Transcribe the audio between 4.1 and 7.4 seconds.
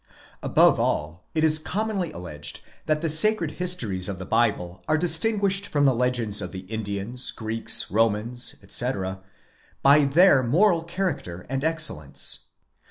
the Bible are distinguished from the legends of the Indians,.